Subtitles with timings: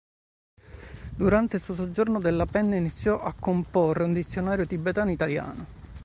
[1.15, 5.65] Durante il suo soggiorno, Della Penna iniziò a comporre un dizionario tibetano-italiano.